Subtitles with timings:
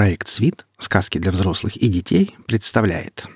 [0.00, 0.66] Проект «Свит.
[0.78, 3.26] Сказки для взрослых и детей» представляет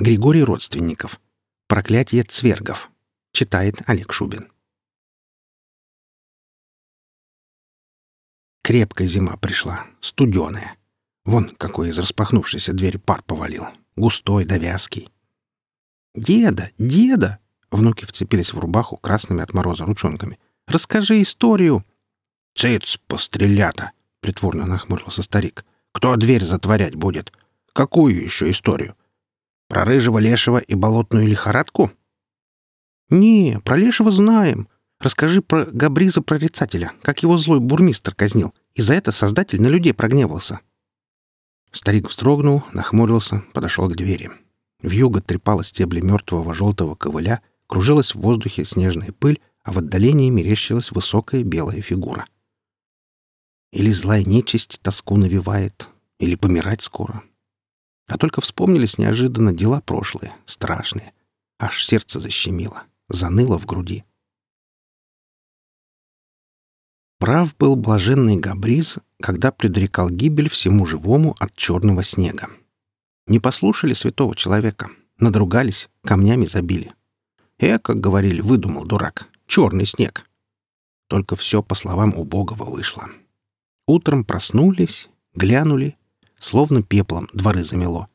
[0.00, 1.20] Григорий Родственников.
[1.68, 2.90] Проклятие цвергов.
[3.30, 4.50] Читает Олег Шубин.
[8.64, 10.76] Крепкая зима пришла, студеная.
[11.24, 13.68] Вон какой из распахнувшейся двери пар повалил.
[13.94, 15.08] Густой да вязкий.
[16.16, 16.72] «Деда!
[16.78, 17.38] Деда!»
[17.70, 20.40] Внуки вцепились в рубаху красными от мороза ручонками.
[20.66, 21.86] «Расскажи историю!»
[22.56, 25.64] «Цыц, пострелята!»— притворно нахмурился старик.
[25.96, 27.32] «Кто дверь затворять будет?
[27.72, 28.96] Какую еще историю?
[29.66, 31.90] Про рыжего лешего и болотную лихорадку?»
[33.08, 34.68] «Не, про лешего знаем.
[35.00, 40.60] Расскажи про Габриза-прорицателя, как его злой бурмистр казнил, и за это создатель на людей прогневался».
[41.72, 44.30] Старик вздрогнул, нахмурился, подошел к двери.
[44.82, 50.90] Вьюга трепала стебли мертвого желтого ковыля, кружилась в воздухе снежная пыль, а в отдалении мерещилась
[50.90, 52.26] высокая белая фигура.
[53.76, 57.22] Или злая нечисть тоску навевает, или помирать скоро.
[58.06, 61.12] А только вспомнились неожиданно дела прошлые, страшные.
[61.58, 64.04] Аж сердце защемило, заныло в груди.
[67.18, 72.48] Прав был блаженный Габриз, когда предрекал гибель всему живому от черного снега.
[73.26, 76.94] Не послушали святого человека, надругались, камнями забили.
[77.58, 80.30] Э, как говорили, выдумал дурак, черный снег.
[81.08, 83.10] Только все по словам убогого вышло.
[83.86, 85.96] Утром проснулись, глянули,
[86.38, 88.08] словно пеплом дворы замело.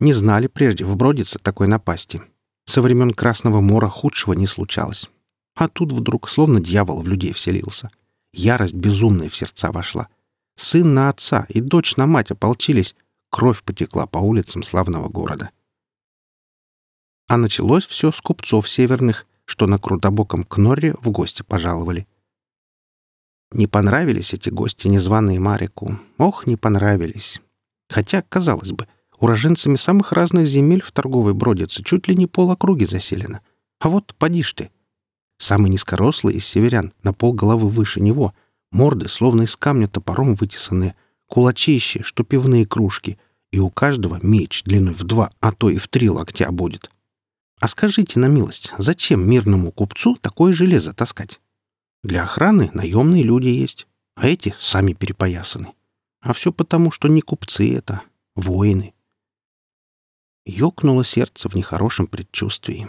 [0.00, 2.22] Не знали прежде в Бродице такой напасти.
[2.66, 5.10] Со времен Красного Мора худшего не случалось.
[5.54, 7.90] А тут вдруг словно дьявол в людей вселился—
[8.36, 10.08] Ярость безумная в сердца вошла.
[10.56, 12.94] Сын на отца и дочь на мать ополчились.
[13.30, 15.50] Кровь потекла по улицам славного города.
[17.28, 22.06] А началось все с купцов северных, что на крутобоком Кнорре в гости пожаловали.
[23.56, 25.98] Не понравились эти гости незваные Марику.
[26.18, 27.40] Ох, не понравились.
[27.88, 28.86] Хотя, казалось бы,
[29.18, 33.40] уроженцами самых разных земель в торговой бродице чуть ли не пол округи заселено.
[33.80, 34.70] А вот поди ж ты,
[35.38, 38.34] Самый низкорослый из северян, на пол головы выше него,
[38.72, 40.94] морды, словно из камня топором вытесанные,
[41.26, 43.18] кулачищи, что пивные кружки,
[43.52, 46.90] и у каждого меч длиной в два, а то и в три локтя будет.
[47.58, 51.40] А скажите на милость, зачем мирному купцу такое железо таскать?
[52.06, 55.72] Для охраны наемные люди есть, а эти сами перепоясаны.
[56.20, 58.00] А все потому, что не купцы это,
[58.36, 58.94] воины.
[60.44, 62.88] Ёкнуло сердце в нехорошем предчувствии.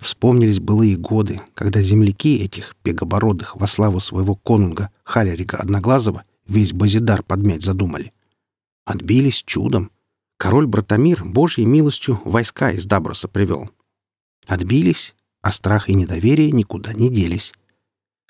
[0.00, 7.22] Вспомнились былые годы, когда земляки этих пегобородых во славу своего конунга Халерига Одноглазого весь Базидар
[7.22, 8.12] подмять задумали.
[8.84, 9.92] Отбились чудом.
[10.36, 13.70] Король Братомир Божьей милостью войска из Даброса привел.
[14.48, 17.52] Отбились, а страх и недоверие никуда не делись.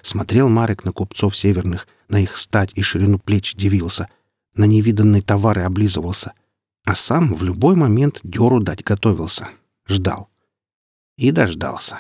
[0.03, 4.09] Смотрел Марек на купцов северных, на их стать и ширину плеч дивился,
[4.55, 6.33] на невиданные товары облизывался,
[6.85, 9.49] а сам в любой момент дёру дать готовился.
[9.87, 10.29] Ждал.
[11.17, 11.99] И дождался.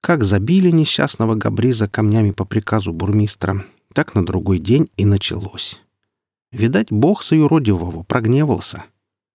[0.00, 5.78] Как забили несчастного Габриза камнями по приказу бурмистра, так на другой день и началось.
[6.52, 8.84] Видать, бог союродивого прогневался.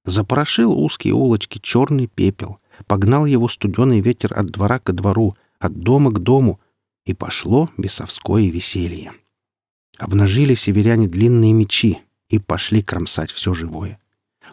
[0.06, 6.12] Запорошил узкие улочки черный пепел, погнал его студеный ветер от двора ко двору, от дома
[6.12, 6.59] к дому,
[7.05, 9.13] и пошло бесовское веселье.
[9.97, 11.99] Обнажили северяне длинные мечи
[12.29, 13.99] и пошли кромсать все живое.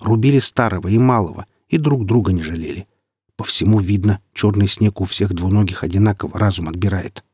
[0.00, 2.86] Рубили старого и малого, и друг друга не жалели.
[3.36, 7.24] По всему видно, черный снег у всех двуногих одинаково разум отбирает.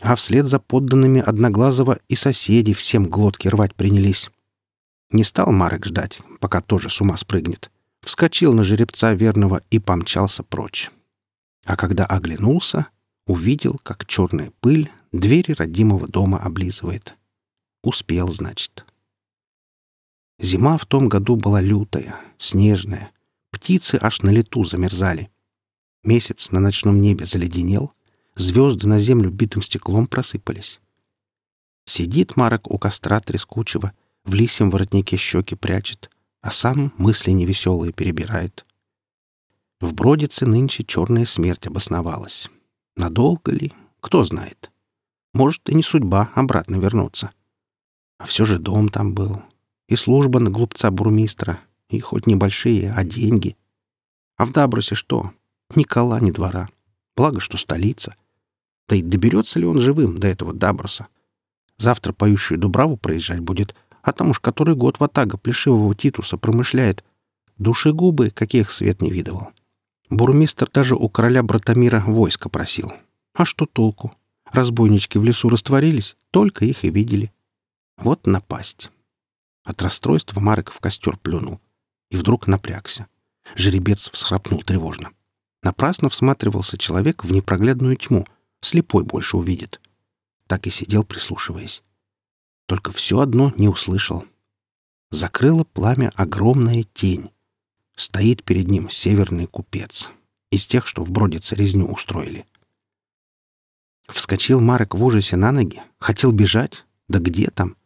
[0.00, 4.30] А вслед за подданными Одноглазого и соседи всем глотки рвать принялись.
[5.10, 7.70] Не стал Марек ждать, пока тоже с ума спрыгнет.
[8.02, 10.90] Вскочил на жеребца верного и помчался прочь.
[11.64, 12.88] А когда оглянулся,
[13.26, 17.16] увидел, как черная пыль двери родимого дома облизывает.
[17.82, 18.84] Успел, значит.
[20.38, 23.12] Зима в том году была лютая, снежная,
[23.54, 25.30] Птицы аж на лету замерзали.
[26.02, 27.94] Месяц на ночном небе заледенел,
[28.34, 30.80] звезды на землю битым стеклом просыпались.
[31.86, 33.92] Сидит Марок у костра трескучего,
[34.24, 36.10] в лисьем воротнике щеки прячет,
[36.40, 38.66] а сам мысли невеселые перебирает.
[39.80, 42.50] В Бродице нынче черная смерть обосновалась.
[42.96, 43.72] Надолго ли?
[44.00, 44.70] Кто знает.
[45.32, 47.32] Может, и не судьба обратно вернуться.
[48.18, 49.42] А все же дом там был.
[49.88, 53.56] И служба на глупца бурмистра, и хоть небольшие, а деньги.
[54.36, 55.32] А в Дабросе что?
[55.74, 56.68] Ни кола, ни двора.
[57.16, 58.16] Благо, что столица.
[58.88, 61.08] Да и доберется ли он живым до этого Даброса?
[61.78, 67.04] Завтра поющую Дубраву проезжать будет, а там уж который год ватага плешивого Титуса промышляет.
[67.58, 69.50] Душегубы, каких свет не видывал.
[70.14, 72.92] Бурмистр даже у короля Братомира войско просил.
[73.34, 74.14] А что толку?
[74.52, 77.32] Разбойнички в лесу растворились, только их и видели.
[77.96, 78.90] Вот напасть.
[79.64, 81.60] От расстройства Марек в костер плюнул.
[82.10, 83.08] И вдруг напрягся.
[83.56, 85.10] Жеребец всхрапнул тревожно.
[85.64, 88.24] Напрасно всматривался человек в непроглядную тьму.
[88.60, 89.80] Слепой больше увидит.
[90.46, 91.82] Так и сидел, прислушиваясь.
[92.66, 94.24] Только все одно не услышал.
[95.10, 97.30] Закрыло пламя огромная тень.
[97.96, 100.10] Стоит перед ним северный купец.
[100.50, 102.46] Из тех, что в бродице резню устроили.
[104.08, 105.82] Вскочил Марек в ужасе на ноги.
[105.98, 106.84] Хотел бежать.
[107.08, 107.76] Да где там?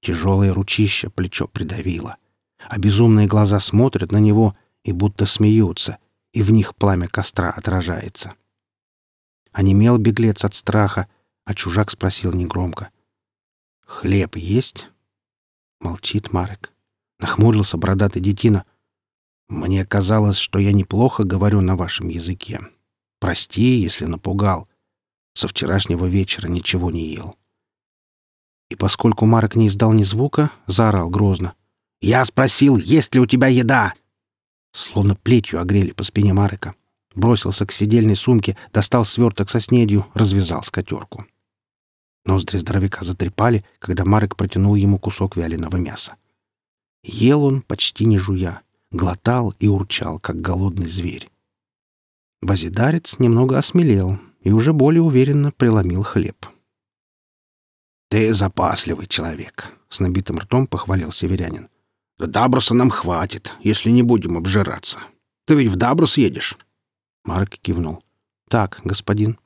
[0.00, 2.16] Тяжелое ручище плечо придавило.
[2.68, 5.98] А безумные глаза смотрят на него и будто смеются,
[6.32, 8.34] и в них пламя костра отражается.
[9.52, 11.08] Онемел беглец от страха,
[11.44, 12.90] а чужак спросил негромко.
[13.84, 14.88] «Хлеб есть?»
[15.80, 16.72] Молчит Марек.
[17.18, 18.64] Нахмурился бородатый детина.
[19.52, 22.60] «Мне казалось, что я неплохо говорю на вашем языке.
[23.20, 24.66] Прости, если напугал.
[25.34, 27.36] Со вчерашнего вечера ничего не ел».
[28.70, 31.54] И поскольку Марек не издал ни звука, заорал грозно.
[32.00, 33.92] «Я спросил, есть ли у тебя еда?»
[34.72, 36.74] Словно плетью огрели по спине Марека.
[37.14, 41.26] Бросился к сидельной сумке, достал сверток со снедью, развязал скатерку.
[42.24, 46.16] Ноздри здоровяка затрепали, когда Марек протянул ему кусок вяленого мяса.
[47.04, 48.62] Ел он, почти не жуя,
[48.92, 51.30] глотал и урчал, как голодный зверь.
[52.40, 56.46] Базидарец немного осмелел и уже более уверенно преломил хлеб.
[58.10, 61.68] «Ты запасливый человек»,— с набитым ртом похвалил северянин.
[62.18, 64.98] «Да Даброса нам хватит, если не будем обжираться.
[65.46, 66.58] Ты ведь в Даброс едешь?»
[67.24, 68.04] Марк кивнул.
[68.48, 69.38] «Так, господин».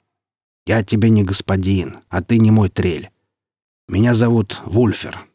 [0.67, 3.11] «Я тебе не господин, а ты не мой трель.
[3.87, 5.29] Меня зовут Вульфер.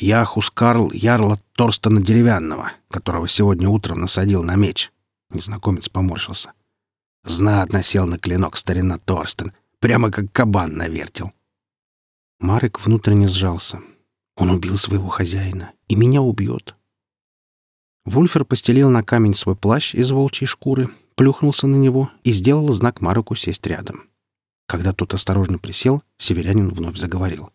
[0.00, 4.92] Я Хускарл Ярла Торстона Деревянного, которого сегодня утром насадил на меч».
[5.30, 6.52] Незнакомец поморщился.
[7.24, 11.32] Знатно сел на клинок старина Торстен, прямо как кабан навертел.
[12.38, 13.82] Марек внутренне сжался.
[14.36, 16.76] Он убил своего хозяина и меня убьет.
[18.04, 23.00] Вульфер постелил на камень свой плащ из волчьей шкуры, плюхнулся на него и сделал знак
[23.00, 24.04] Мареку сесть рядом.
[24.66, 27.50] Когда тот осторожно присел, северянин вновь заговорил.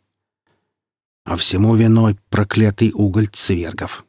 [1.26, 4.06] «А всему виной проклятый уголь цвергов.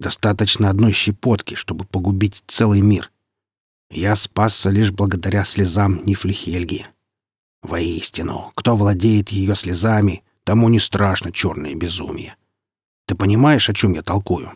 [0.00, 3.10] Достаточно одной щепотки, чтобы погубить целый мир.
[3.90, 6.86] Я спасся лишь благодаря слезам Нифлихельги.
[7.62, 12.36] Воистину, кто владеет ее слезами, тому не страшно черное безумие.
[13.06, 14.52] Ты понимаешь, о чем я толкую?»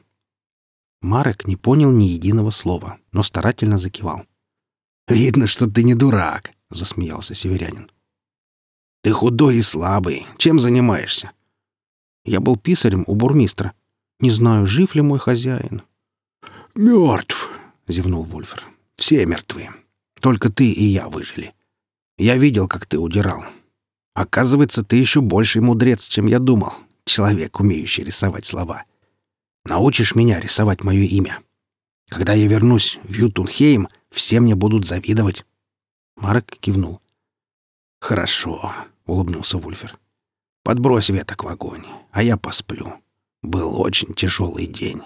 [1.01, 4.25] Марек не понял ни единого слова, но старательно закивал.
[5.07, 7.91] «Видно, что ты не дурак»,— засмеялся северянин.
[9.03, 10.27] «Ты худой и слабый.
[10.39, 11.33] Чем занимаешься?»
[12.29, 13.73] «Я был писарем у бурмистра.
[14.21, 15.83] Не знаю, жив ли мой хозяин».
[16.75, 17.49] «Мертв»,—
[17.89, 18.63] зевнул Вольфер.
[18.97, 19.69] «Все мертвы.
[20.21, 21.55] Только ты и я выжили.
[22.19, 23.45] Я видел, как ты удирал.
[24.15, 26.75] Оказывается, ты еще больший мудрец, чем я думал.
[27.05, 28.85] Человек, умеющий рисовать слова.
[29.65, 31.41] Научишь меня рисовать мое имя.
[32.11, 35.47] Когда я вернусь в Ютунхейм, все мне будут завидовать».
[36.17, 37.01] Марк кивнул.
[38.01, 38.75] «Хорошо»,—
[39.07, 39.97] улыбнулся Вульфер.
[40.69, 42.93] «Подбрось веток в огонь, а я посплю.
[43.41, 45.01] Был очень тяжелый день».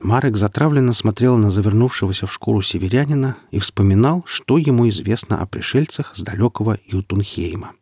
[0.00, 6.16] Марек затравленно смотрел на завернувшегося в шкуру северянина и вспоминал, что ему известно о пришельцах
[6.16, 7.76] с далекого Ютунхейма.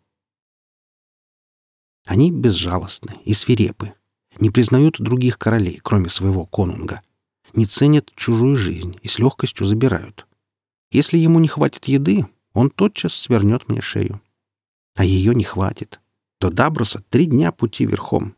[2.05, 3.94] Они безжалостны и свирепы,
[4.38, 7.00] не признают других королей, кроме своего конунга,
[7.54, 10.26] не ценят чужую жизнь и с легкостью забирают.
[10.90, 14.21] Если ему не хватит еды, он тотчас свернет мне шею.
[14.95, 16.01] А ее не хватит.
[16.41, 18.37] До Даброса три дня пути верхом.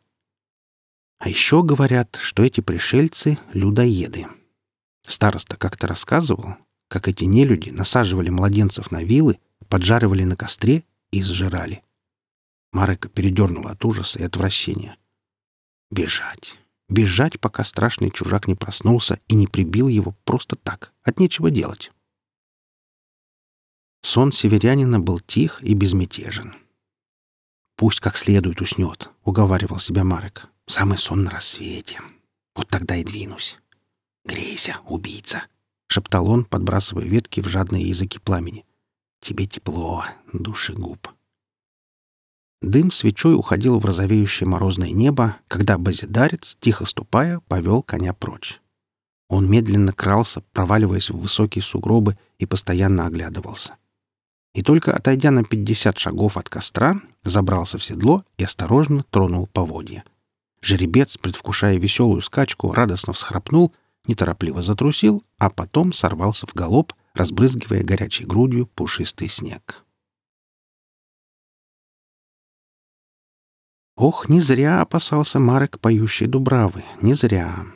[1.18, 4.26] А еще говорят, что эти пришельцы— людоеды.
[5.06, 6.56] Староста как-то рассказывал,
[6.88, 11.82] как эти нелюди насаживали младенцев на вилы, поджаривали на костре и сжирали.
[12.72, 14.96] Марека передернула от ужаса и отвращения.
[15.90, 16.56] Бежать.
[16.88, 21.90] Бежать, пока страшный чужак не проснулся и не прибил его просто так, от нечего делать.
[24.06, 26.54] Сон северянина был тих и безмятежен.
[27.76, 30.48] «Пусть как следует уснет»,— уговаривал себя Марек.
[30.68, 32.00] «Самый сон на рассвете.
[32.54, 33.58] Вот тогда и двинусь».
[34.24, 35.42] «Грейся, убийца!»—
[35.88, 38.64] шептал он, подбрасывая ветки в жадные языки пламени.
[39.20, 41.08] «Тебе тепло, души губ».
[42.62, 48.60] Дым свечой уходил в розовеющее морозное небо, когда базидарец, тихо ступая, повел коня прочь.
[49.28, 53.76] Он медленно крался, проваливаясь в высокие сугробы, и постоянно оглядывался.
[54.56, 60.02] И только отойдя на пятьдесят шагов от костра, забрался в седло и осторожно тронул поводья.
[60.62, 63.74] Жеребец, предвкушая веселую скачку, радостно всхрапнул,
[64.06, 69.84] неторопливо затрусил, а потом сорвался в галоп, разбрызгивая горячей грудью пушистый снег.
[73.94, 77.66] Ох, не зря опасался Марек поющей Дубравы, не зря.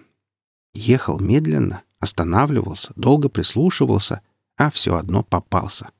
[0.72, 4.22] Ехал медленно, останавливался, долго прислушивался,
[4.56, 5.90] а все одно попался.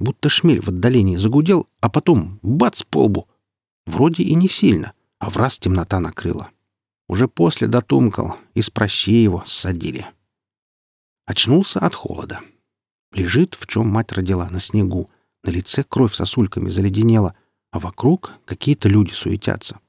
[0.00, 3.28] Будто шмель в отдалении загудел, а потом бац по лбу.
[3.84, 6.50] Вроде и не сильно, а в раз темнота накрыла.
[7.06, 10.06] Уже после дотумкал, из прощи его ссадили.
[11.26, 12.40] Очнулся от холода.
[13.12, 15.10] Лежит, в чем мать родила, на снегу.
[15.44, 17.34] На лице кровь сосульками заледенела,
[17.70, 19.80] а вокруг какие-то люди суетятся.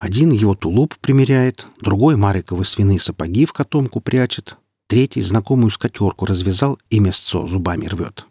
[0.00, 6.80] Один его тулуп примеряет, другой Мариковы свиные сапоги в котомку прячет, третий знакомую скатерку развязал
[6.90, 8.26] и мясцо зубами рвет.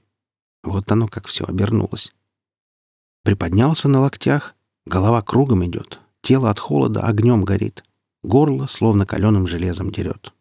[0.63, 2.13] Вот оно как все обернулось.
[3.24, 4.55] Приподнялся на локтях,
[4.86, 7.84] голова кругом идет, тело от холода огнем горит,
[8.24, 10.34] горло словно каленым железом дерет.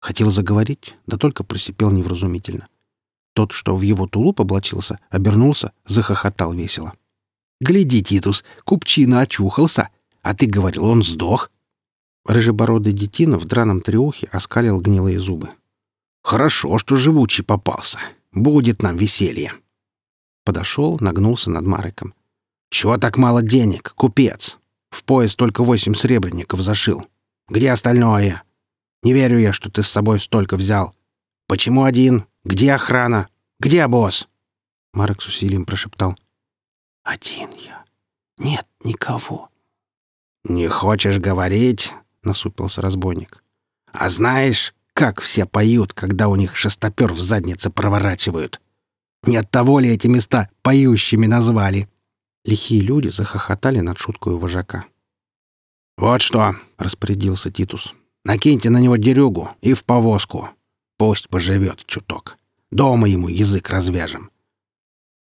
[0.00, 2.66] Хотел заговорить, да только просипел невразумительно.
[3.34, 6.92] Тот, что в его тулуп облачился, обернулся, захохотал весело.
[7.60, 9.88] «Гляди, Титус, купчина очухался,
[10.22, 11.50] а ты говорил, он сдох!»
[12.24, 15.50] Рыжебородый детина в драном треухе оскалил гнилые зубы.
[16.22, 17.98] «Хорошо, что живучий попался.
[18.32, 19.52] Будет нам веселье!»
[20.44, 22.14] Подошел, нагнулся над Мариком.
[22.70, 24.58] «Чего так мало денег, купец?
[24.90, 27.06] В пояс только восемь сребреников зашил.
[27.48, 28.42] Где остальное?
[29.02, 30.94] Не верю я, что ты с собой столько взял.
[31.46, 32.26] Почему один?
[32.44, 33.28] Где охрана?
[33.60, 34.28] Где босс?»
[34.92, 36.16] Марек с усилием прошептал.
[37.02, 37.84] «Один я.
[38.38, 39.50] Нет никого».
[40.44, 43.44] «Не хочешь говорить?»— насупился разбойник.
[43.92, 48.60] «А знаешь, как все поют, когда у них шестопер в заднице проворачивают?
[49.24, 51.88] Не от того ли эти места поющими назвали?»
[52.44, 54.86] Лихие люди захохотали над шуткой вожака.
[55.96, 57.94] «Вот что!»— распорядился Титус.
[58.24, 60.50] «Накиньте на него дерюгу и в повозку.
[60.98, 62.36] Пусть поживет чуток.
[62.70, 64.30] Дома ему язык развяжем».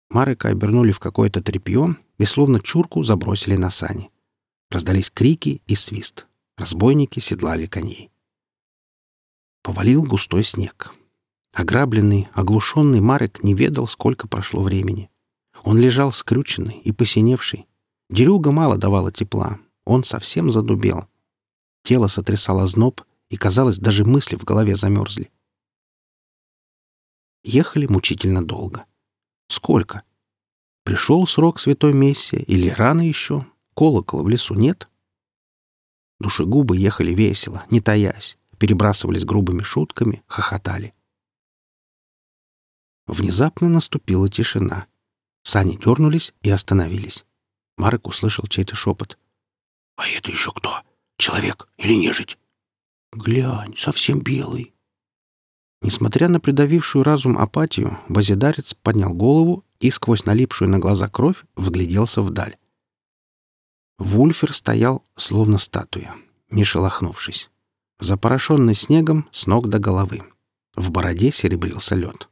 [0.09, 4.11] Марика обернули в какое-то тряпье и словно чурку забросили на сани.
[4.69, 6.27] Раздались крики и свист.
[6.57, 8.12] Разбойники седлали коней.
[9.63, 10.93] Повалил густой снег.
[11.53, 15.09] Ограбленный, оглушенный Марек не ведал, сколько прошло времени.
[15.63, 17.65] Он лежал скрюченный и посиневший.
[18.09, 19.59] Дерюга мало давала тепла.
[19.85, 21.07] Он совсем задубел.
[21.83, 25.31] Тело сотрясало зноб, и, казалось, даже мысли в голове замерзли.
[27.43, 28.85] Ехали мучительно долго.
[29.47, 30.03] Сколько?
[30.83, 33.45] Пришел срок святой мессии или рано еще?
[33.75, 34.89] Колокола в лесу нет?
[36.19, 40.93] Душегубы ехали весело, не таясь, перебрасывались грубыми шутками, хохотали.
[43.07, 44.87] Внезапно наступила тишина.
[45.43, 47.25] Сани дернулись и остановились.
[47.75, 49.19] Марк услышал чей-то шепот.
[49.97, 50.81] «А это еще кто?
[51.17, 52.37] Человек или нежить?»
[53.11, 54.73] «Глянь, совсем белый».
[55.81, 62.21] Несмотря на придавившую разум апатию, базидарец поднял голову и сквозь налипшую на глаза кровь вгляделся
[62.21, 62.55] вдаль.
[63.97, 66.15] Вульфер стоял, словно статуя,
[66.49, 67.49] не шелохнувшись,
[67.99, 70.23] запорошенный снегом с ног до головы.
[70.75, 72.29] В бороде серебрился лед.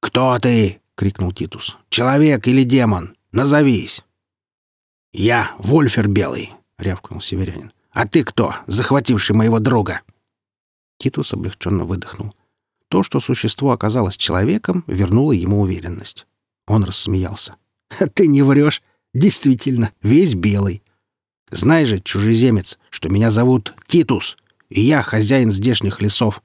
[0.00, 1.76] «Кто ты?»— крикнул Титус.
[1.88, 3.16] «Человек или демон?
[3.32, 4.04] Назовись!»
[5.12, 7.72] «Я, Вольфер Белый!»— рявкнул северянин.
[7.90, 10.02] «А ты кто, захвативший моего друга?»
[10.98, 12.34] Титус облегченно выдохнул.
[12.88, 16.26] То, что существо оказалось человеком, вернуло ему уверенность.
[16.66, 17.56] Он рассмеялся.
[18.14, 18.82] «Ты не врешь.
[19.12, 20.82] Действительно, весь белый.
[21.50, 24.36] Знаешь же, чужеземец, что меня зовут Титус,
[24.74, 26.42] и я хозяин здешних лесов».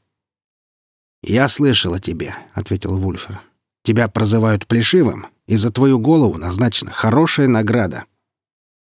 [1.21, 3.41] «Я слышал о тебе»,— ответил Вульфер.
[3.83, 8.05] Тебя прозывают Плешивым, и за твою голову назначена хорошая награда.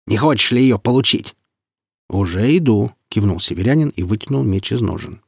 [0.06, 1.36] Не хочешь ли ее получить?»
[2.08, 5.22] «Уже иду»,— кивнул северянин и вытянул меч из ножен.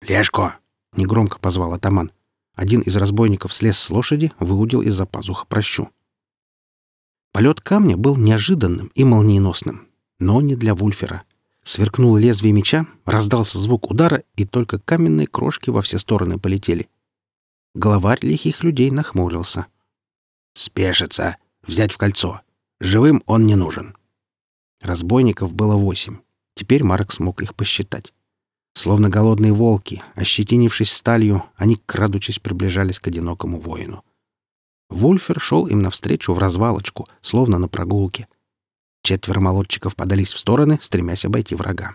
[0.00, 0.58] «Лешко!»—
[0.96, 2.12] негромко позвал атаман.
[2.54, 5.90] Один из разбойников слез с лошади, выудил из-за пазуха прощу.
[7.32, 9.88] Полет камня был неожиданным и молниеносным,
[10.18, 11.24] но не для Вульфера.
[11.66, 16.88] Сверкнул лезвие меча, раздался звук удара, и только каменные крошки во все стороны полетели.
[17.74, 19.66] Главарь лихих людей нахмурился.
[20.54, 21.38] «Спешится!
[21.66, 22.40] Взять в кольцо!
[22.78, 23.96] Живым он не нужен!»
[24.80, 26.18] Разбойников было восемь.
[26.54, 28.14] Теперь Марк смог их посчитать.
[28.74, 34.04] Словно голодные волки, ощетинившись сталью, они, крадучись, приближались к одинокому воину.
[34.88, 38.28] Вульфер шел им навстречу в развалочку, словно на прогулке.
[39.06, 41.94] Четверо молодчиков подались в стороны, стремясь обойти врага.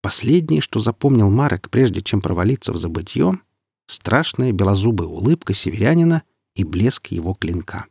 [0.00, 3.40] Последнее, что запомнил Марек, прежде чем провалиться в забытье,
[3.88, 6.22] страшная белозубая улыбка северянина
[6.54, 7.86] и блеск его клинка.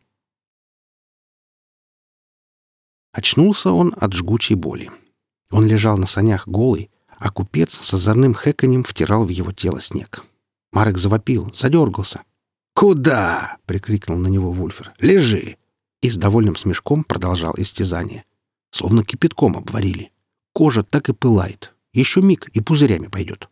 [3.11, 4.89] Очнулся он от жгучей боли.
[5.51, 10.23] Он лежал на санях голый, а купец с озорным хэканьем втирал в его тело снег.
[10.71, 12.23] Марек завопил, задергался.
[12.73, 14.93] «Куда?»— прикрикнул на него Вульфер.
[14.99, 15.57] «Лежи!
[16.05, 18.25] И с довольным смешком продолжал истязание.
[18.69, 20.11] Словно кипятком обварили.
[20.53, 21.73] Кожа так и пылает.
[21.93, 23.49] Еще миг и пузырями пойдет.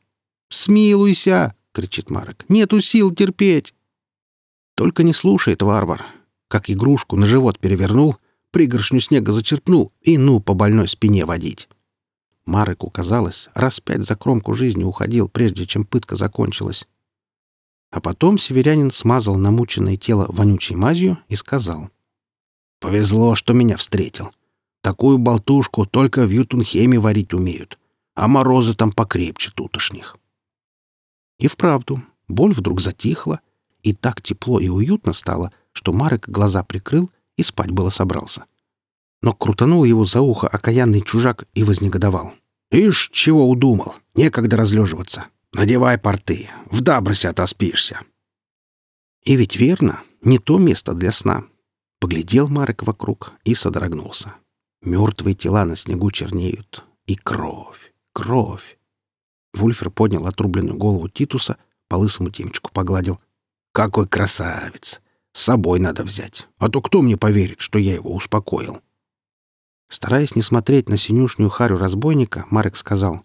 [0.50, 2.46] «Смилуйся!»— кричит Марок.
[2.50, 3.74] «Нету сил терпеть!»
[4.76, 6.06] Только не слушает варвар.
[6.48, 8.18] Как игрушку на живот перевернул,
[8.52, 11.68] пригоршню снега зачерпнул и ну по больной спине водить.
[12.46, 16.88] Мареку казалось, раз пять за кромку жизни уходил, прежде чем пытка закончилась.
[17.90, 21.90] А потом северянин смазал намученное тело вонючей мазью и сказал.
[22.84, 24.34] «Повезло, что меня встретил.
[24.82, 27.80] Такую болтушку только в Ютунхеме варить умеют,
[28.13, 30.18] а морозы там покрепче тутошних».
[31.40, 33.40] И вправду, боль вдруг затихла,
[33.84, 38.44] и так тепло и уютно стало, что Марек глаза прикрыл и спать было собрался.
[39.22, 42.34] Но крутанул его за ухо окаянный чужак и вознегодовал.
[42.70, 43.96] «Ишь, чего удумал?
[44.13, 45.28] Некогда разлеживаться.
[45.54, 48.02] Надевай порты, в дабросе отоспишься».
[49.24, 51.46] И ведь верно, не то место для сна.
[52.04, 54.34] Поглядел Марек вокруг и содрогнулся.
[54.82, 56.84] Мертвые тела на снегу чернеют.
[57.06, 58.78] И кровь, кровь.
[59.54, 61.56] Вульфер поднял отрубленную голову Титуса,
[61.88, 63.22] по лысому темечку погладил.
[63.72, 65.00] «Какой красавец!
[65.32, 68.82] С собой надо взять, а то кто мне поверит, что я его успокоил?»
[69.88, 73.24] Стараясь не смотреть на синюшнюю харю разбойника, Марек сказал.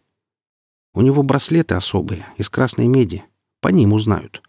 [0.95, 3.25] «У него браслеты особые, из красной меди.
[3.61, 4.41] По ним узнают».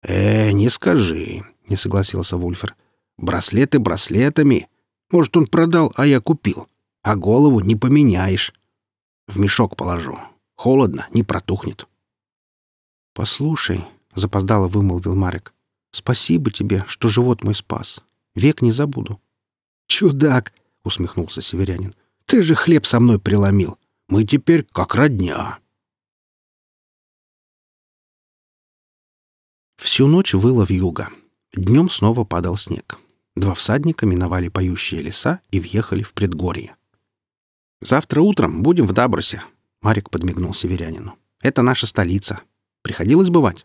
[0.00, 2.74] «Э, не скажи»,— не согласился Вульфер.
[3.18, 4.68] «Браслеты браслетами.
[5.10, 6.68] Может, он продал, а я купил.
[7.02, 8.52] А голову не поменяешь.
[9.26, 10.18] В мешок положу.
[10.56, 11.86] Холодно, не протухнет.
[13.14, 13.84] «Послушай»,—
[14.14, 15.52] запоздало вымолвил Марек,—
[15.90, 18.02] «спасибо тебе, что живот мой спас.
[18.34, 19.20] Век не забуду».
[19.86, 20.52] «Чудак!»—
[20.84, 21.94] усмехнулся северянин.
[22.26, 23.78] «Ты же хлеб со мной преломил.
[24.08, 25.58] Мы теперь как родня».
[29.76, 31.08] Всю ночь выло вьюга.
[31.52, 32.98] Днем снова падал снег.
[33.38, 36.74] Два всадника миновали поющие леса и въехали в предгорье.
[37.80, 39.44] «Завтра утром будем в Дабросе»,
[39.80, 41.16] Марик подмигнул северянину.
[41.40, 42.40] «Это наша столица.
[42.82, 43.64] Приходилось бывать?»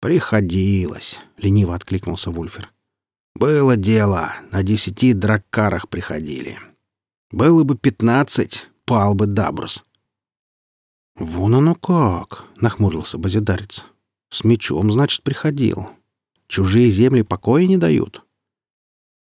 [0.00, 2.70] «Приходилось»,— лениво откликнулся Вульфер.
[3.34, 4.34] «Было дело.
[4.52, 6.58] На десяти драккарах приходили.
[7.30, 9.86] Было бы пятнадцать, пал бы Дабрус».
[11.14, 13.86] «Вон оно как!»— нахмурился базидарец.
[14.28, 15.88] «С мечом, значит, приходил.
[16.46, 18.25] Чужие земли покоя не дают».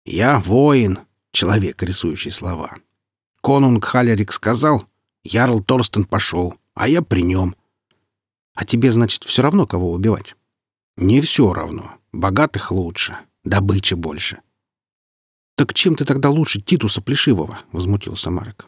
[0.04, 0.98] «Я воин»,—
[1.32, 2.76] человек, рисующий слова.
[3.40, 4.86] Конунг Халерик сказал,
[5.22, 7.54] Ярл Торстен пошел, а я при нем.
[8.54, 10.34] А тебе, значит, все равно, кого убивать?
[10.96, 11.94] Не все равно.
[12.12, 14.40] Богатых лучше, добычи больше.
[15.56, 17.60] Так чем ты тогда лучше Титуса Плешивого?
[17.72, 18.66] Возмутился Марк.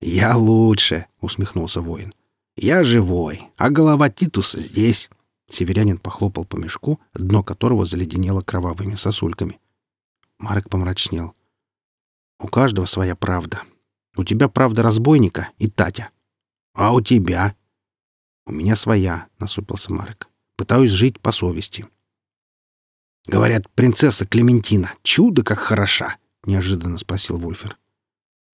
[0.00, 2.14] Я лучше, усмехнулся воин.
[2.56, 5.10] Я живой, а голова Титуса здесь.
[5.48, 9.60] Северянин похлопал по мешку, дно которого заледенело кровавыми сосульками.
[10.40, 11.34] Марк помрачнел.
[12.38, 13.62] У каждого своя правда.
[14.16, 16.10] У тебя правда разбойника и Татя.
[16.72, 17.54] А у тебя?
[18.46, 20.28] У меня своя, насупился Марек.
[20.56, 21.86] Пытаюсь жить по совести.
[23.26, 27.76] Говорят, принцесса Клементина чудо как хороша, неожиданно спросил Вульфер.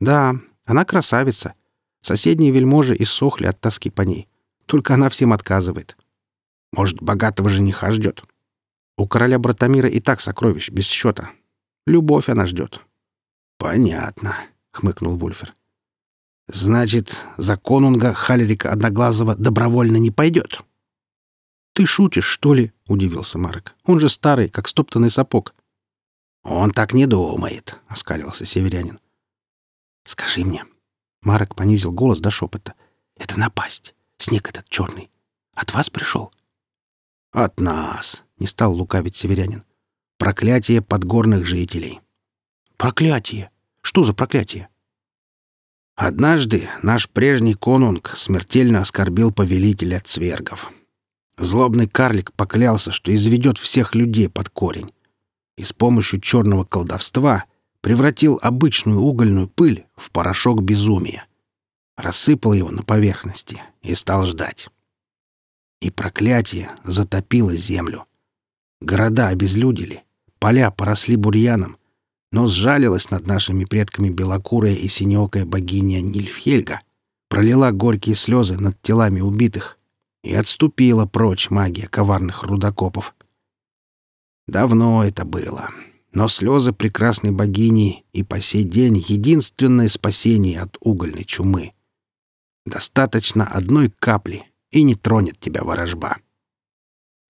[0.00, 1.54] Да, она красавица.
[2.02, 4.28] Соседние вельможи иссохли от тоски по ней.
[4.66, 5.96] Только она всем отказывает.
[6.72, 8.24] Может, богатого жениха ждет?
[8.96, 11.30] У короля Братомира и так сокровищ без счета.
[11.86, 12.80] Любовь она ждет.
[13.58, 14.36] Понятно
[14.76, 15.54] хмыкнул Вульфер.
[16.48, 20.60] Значит, за конунга Халерика Одноглазого добровольно не пойдет.
[21.72, 22.72] Ты шутишь, что ли?
[22.86, 23.74] удивился Марек.
[23.84, 25.54] Он же старый, как стоптанный сапог.
[26.42, 29.00] Он так не думает, оскалился северянин.
[30.04, 30.64] Скажи мне.
[31.22, 32.74] Марек понизил голос до шепота.
[33.16, 33.94] Это напасть.
[34.18, 35.10] Снег этот черный.
[35.54, 36.32] От вас пришел?
[37.32, 39.64] От нас, не стал лукавить северянин.
[40.18, 42.00] Проклятие подгорных жителей.
[42.78, 43.50] Проклятие.
[43.82, 44.70] Что за проклятие?
[45.94, 50.72] Однажды наш прежний конунг смертельно оскорбил повелителя цвергов.
[51.36, 54.90] Злобный карлик поклялся, что изведет всех людей под корень,
[55.58, 57.44] и с помощью черного колдовства
[57.82, 61.26] превратил обычную угольную пыль в порошок безумия,
[61.94, 64.70] рассыпал его на поверхности и стал ждать.
[65.82, 68.06] И проклятие затопило землю.
[68.80, 70.04] Города обезлюдили,
[70.38, 71.76] поля поросли бурьяном,
[72.32, 76.80] но сжалилась над нашими предками белокурая и синеокая богиня Нильфхельга,
[77.28, 79.78] пролила горькие слезы над телами убитых
[80.22, 83.14] и отступила прочь магия коварных рудокопов.
[84.46, 85.70] Давно это было,
[86.12, 91.72] но слезы прекрасной богини и по сей день единственное спасение от угольной чумы.
[92.64, 96.18] Достаточно одной капли, и не тронет тебя ворожба.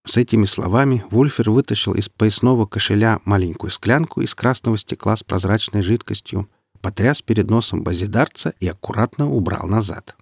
[0.06, 5.82] С этими словами Вульфер вытащил из поясного кошеля маленькую склянку из красного стекла с прозрачной
[5.82, 6.48] жидкостью,
[6.80, 10.16] потряс перед носом базидарца и аккуратно убрал назад.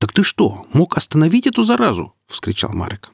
[0.00, 3.12] «Так ты что, мог остановить эту заразу?»— вскричал Марек.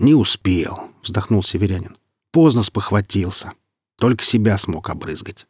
[0.00, 1.98] «Не успел»,— вздохнул северянин.
[2.30, 3.52] «Поздно спохватился.
[3.98, 5.46] Только себя смог обрызгать.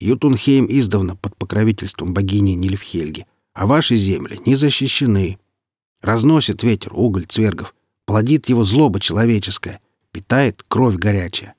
[0.00, 5.38] Ютунхейм издавна под покровительством богини Нильфхельги, а ваши земли не защищены.
[6.02, 7.74] Разносит ветер уголь цвергов,
[8.06, 9.80] плодит его злоба человеческая,
[10.12, 11.54] питает кровь горячая.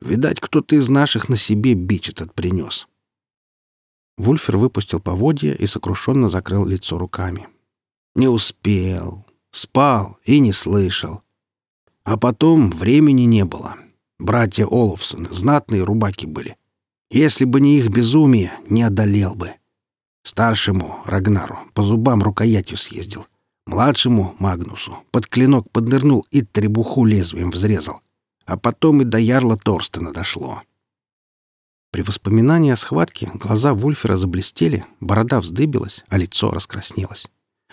[0.00, 2.86] Видать, кто-то из наших на себе бич этот принес.
[4.18, 7.48] Вульфер выпустил поводья и сокрушенно закрыл лицо руками.
[8.14, 9.26] Не успел.
[9.50, 11.22] Спал и не слышал.
[12.04, 13.76] А потом времени не было.
[14.18, 16.56] Братья Олафсоны знатные рубаки были.
[17.10, 19.52] Если бы не их безумие, не одолел бы.
[20.22, 23.26] Старшему, Рагнару, по зубам рукоятью съездил.
[23.66, 28.00] Младшему, Магнусу, под клинок поднырнул и требуху лезвием взрезал.
[28.44, 30.62] А потом и до ярла Торстена дошло.
[31.90, 37.28] При воспоминании о схватке глаза Вульфера заблестели, борода вздыбилась, а лицо раскраснелось.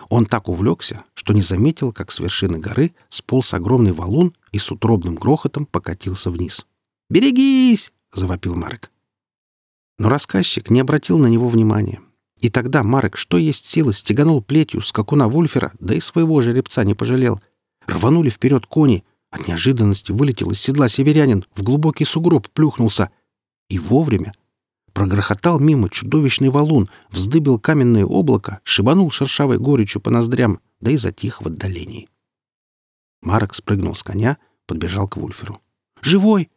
[0.10, 4.72] Он так увлекся, что не заметил, как с вершины горы сполз огромный валун и с
[4.72, 6.66] утробным грохотом покатился вниз.
[7.10, 8.92] «Берегись!»— завопил Марек.
[10.00, 12.02] Но рассказчик не обратил на него внимания.
[12.44, 16.94] И тогда Марек, что есть силы, стеганул плетью скакуна Вульфера, да и своего жеребца не
[16.94, 17.42] пожалел.
[17.88, 19.04] Рванули вперед кони.
[19.32, 23.10] От неожиданности вылетел из седла северянин, в глубокий сугроб плюхнулся—
[23.70, 24.34] и вовремя.
[24.94, 31.42] Прогрохотал мимо чудовищный валун, вздыбил каменное облако, шибанул шершавой горечью по ноздрям, да и затих
[31.42, 32.08] в отдалении.
[33.22, 35.60] Марок спрыгнул с коня, подбежал к Вульферу.
[36.02, 36.52] «Живой!»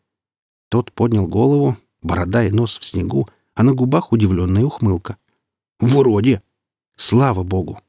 [0.68, 5.16] Тот поднял голову, борода и нос в снегу, а на губах удивленная ухмылка.
[5.80, 6.42] «Вроде!»
[6.96, 7.80] «Слава богу!»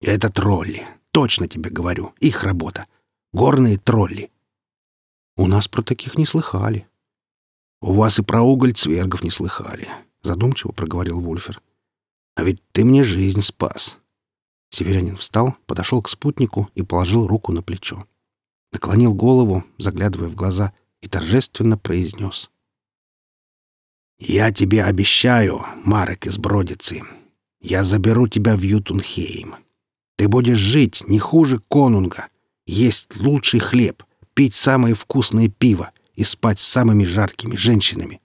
[0.00, 2.86] «Это тролли, точно тебе говорю, их работа.
[3.32, 4.30] Горные тролли».
[5.36, 6.86] «У нас про таких не слыхали»,
[7.86, 9.90] «У вас и про уголь цвергов не слыхали»,—
[10.22, 11.60] задумчиво проговорил Вульфер.
[12.34, 13.98] «А ведь ты мне жизнь спас».
[14.70, 18.06] Северянин встал, подошел к спутнику и положил руку на плечо.
[18.72, 22.50] Наклонил голову, заглядывая в глаза, и торжественно произнес.
[24.18, 27.02] «Я тебе обещаю, Марек из Бродицы,
[27.64, 29.56] я заберу тебя в Ютунхейм.
[30.16, 32.28] Ты будешь жить не хуже конунга,
[32.66, 38.20] есть лучший хлеб, пить самое вкусное пиво, и спать с самыми жаркими женщинами.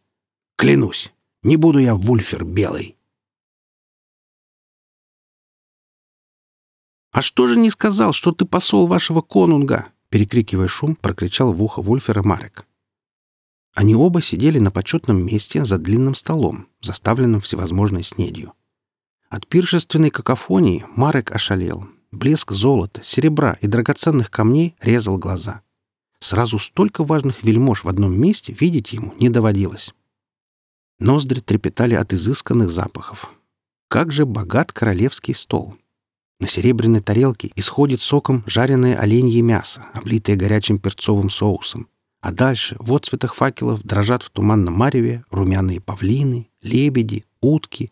[0.58, 2.98] Клянусь, не буду я вульфер белый.
[7.12, 11.82] «А что же не сказал, что ты посол вашего конунга?» Перекрикивая шум, прокричал в ухо
[11.84, 12.66] Вульфера Марек.
[13.76, 18.54] Они оба сидели на почетном месте за длинным столом, заставленным всевозможной снедью.
[19.30, 21.88] От пиршественной какофонии Марек ошалел.
[22.12, 25.62] Блеск золота, серебра и драгоценных камней резал глаза.
[26.20, 29.94] Сразу столько важных вельмож в одном месте видеть ему не доводилось.
[31.00, 33.30] Ноздри трепетали от изысканных запахов.
[33.88, 35.76] Как же богат королевский стол!
[36.40, 41.88] На серебряной тарелке исходит соком жареное оленье мясо, облитое горячим перцовым соусом.
[42.22, 47.92] А дальше в отцветах факелов дрожат в туманном мареве румяные павлины, лебеди, утки.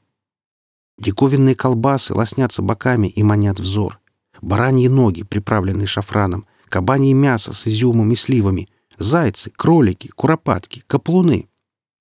[0.97, 3.99] Диковинные колбасы лоснятся боками и манят взор.
[4.41, 11.49] Бараньи ноги, приправленные шафраном— кабанье мясо с изюмом и сливами, зайцы, кролики, куропатки, каплуны,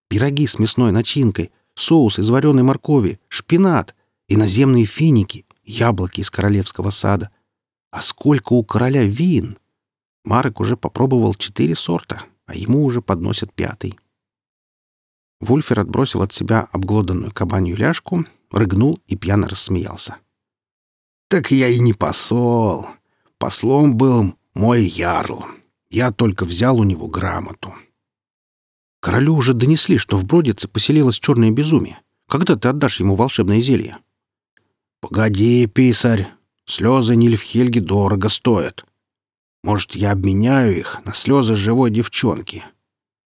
[0.09, 3.95] пироги с мясной начинкой, соус из вареной моркови, шпинат,
[4.29, 7.31] иноземные финики, яблоки из королевского сада.
[7.91, 9.59] А сколько у короля вин!
[10.25, 13.99] Марек уже попробовал четыре сорта, а ему уже подносят пятый.
[15.41, 20.17] Вульфер отбросил от себя обглоданную кабанью ляжку, рыгнул и пьяно рассмеялся.
[21.29, 22.87] «Так я и не посол.
[23.39, 25.45] Послом был мой ярл.
[25.91, 27.75] Я только взял у него грамоту.
[29.01, 32.01] Королю уже донесли, что в Бродице поселилось черное безумие.
[32.29, 33.99] Когда ты отдашь ему волшебное зелье?
[35.01, 36.29] Погоди, писарь.
[36.65, 38.85] Слезы Нильфхельги дорого стоят.
[39.63, 42.65] Может, я обменяю их на слезы живой девчонки.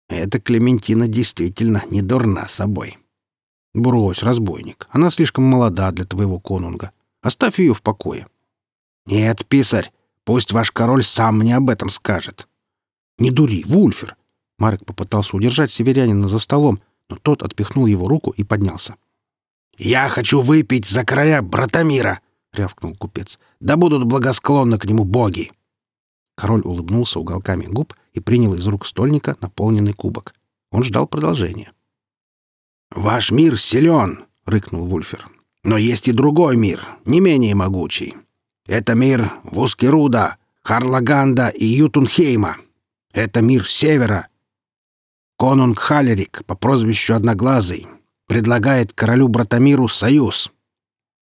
[0.10, 2.97] Эта Клементина действительно не дурна собой.
[3.74, 4.88] Брось, разбойник.
[4.92, 6.92] Она слишком молода для твоего конунга.
[7.22, 8.28] Оставь ее в покое.
[9.06, 9.92] Нет, писарь,
[10.24, 12.48] Пусть ваш король сам мне об этом скажет.
[13.18, 14.16] Не дури, Вульфер.
[14.58, 18.96] Марек попытался удержать северянина за столом, но тот отпихнул его руку и поднялся.
[19.78, 22.22] «Я хочу выпить за края Братомира!»—
[22.54, 23.40] рявкнул купец.
[23.60, 25.52] «Да будут благосклонны к нему боги!»
[26.36, 30.36] Король улыбнулся уголками губ и принял из рук стольника наполненный кубок.
[30.72, 31.72] Он ждал продолжения.
[32.92, 35.28] «Ваш мир силен!»— рыкнул Вульфер.
[35.64, 38.16] «Но есть и другой мир, не менее могучий.
[38.68, 42.58] Это мир Вускеруда, Харлаганда и Ютунхейма.
[43.14, 44.28] Это мир севера.
[45.38, 47.88] Конунг Халерик по прозвищу Одноглазый
[48.28, 50.52] предлагает королю Братомиру союз.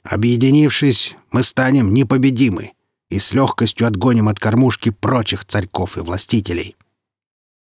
[0.04, 2.74] Объединившись, мы станем непобедимы
[3.10, 6.76] и с легкостью отгоним от кормушки прочих царьков и властителей.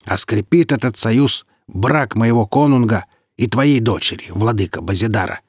[0.04, 3.06] А скрепит этот союз брак моего конунга
[3.42, 5.42] и твоей дочери, владыка Базидара.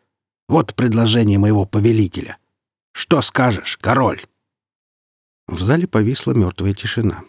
[0.49, 2.39] Вот предложение моего повелителя.
[2.93, 4.25] Что скажешь, король?»
[5.47, 7.23] В зале повисла мертвая тишина.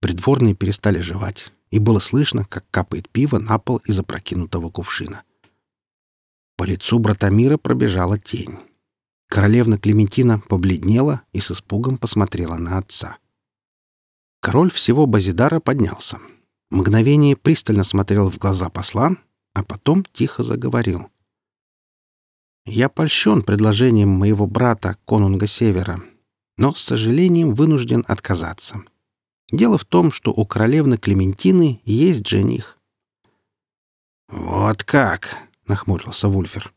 [0.00, 5.24] Придворные перестали жевать, и было слышно, как капает пиво на пол из опрокинутого кувшина.
[6.56, 8.60] По лицу Братомира пробежала тень.
[9.28, 13.18] Королевна Клементина побледнела и с испугом посмотрела на отца.
[14.40, 16.20] Король всего Базидара поднялся.
[16.70, 19.16] Мгновение пристально смотрел в глаза посла,
[19.54, 21.10] а потом тихо заговорил.
[22.66, 26.02] «Я польщен предложением моего брата, конунга Севера,
[26.56, 28.82] но, с сожалением, вынужден отказаться.
[29.50, 32.78] Дело в том, что у королевны Клементины есть жених».
[34.28, 36.72] «Вот как!»— нахмурился Вульфер.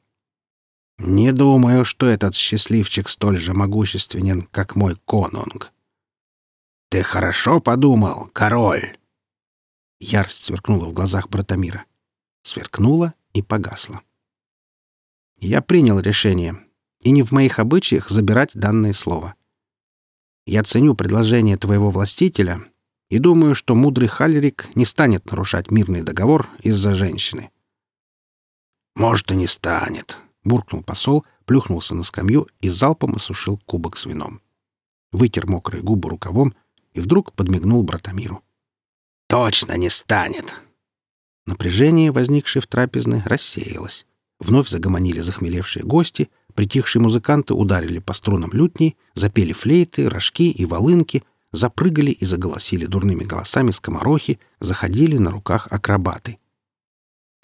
[1.00, 5.72] «Не думаю, что этот счастливчик столь же могущественен, как мой конунг.
[6.90, 8.98] Ты хорошо подумал, король?»
[10.00, 11.86] Ярость сверкнула в глазах Братомира.
[12.48, 14.00] Сверкнула и погасла.
[15.38, 16.58] «Я принял решение,
[17.02, 19.36] и не в моих обычаях забирать данное слово.
[20.46, 22.62] Я ценю предложение твоего властителя
[23.10, 27.52] и думаю, что мудрый Халерик не станет нарушать мирный договор из-за женщины».
[28.96, 34.40] «Может, и не станет», буркнул посол, плюхнулся на скамью и залпом осушил кубок с вином.
[35.12, 36.56] Вытер мокрые губы рукавом
[36.94, 38.42] и вдруг подмигнул Братомиру.
[39.28, 40.67] «Точно не станет!»
[41.48, 44.06] Напряжение, возникшее в трапезной, рассеялось.
[44.40, 51.24] Вновь загомонили захмелевшие гости, притихшие музыканты ударили по струнам лютни, запели флейты, рожки и волынки,
[51.54, 56.38] запрыгали и заголосили дурными голосами скоморохи, заходили на руках акробаты.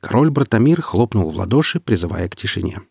[0.02, 2.82] Король Братомир хлопнул в ладоши, призывая к тишине.